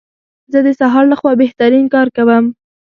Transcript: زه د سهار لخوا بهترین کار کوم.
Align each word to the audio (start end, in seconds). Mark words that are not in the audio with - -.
زه 0.51 0.59
د 0.65 0.69
سهار 0.79 1.05
لخوا 1.13 1.31
بهترین 1.43 1.85
کار 1.93 2.07
کوم. 2.17 2.45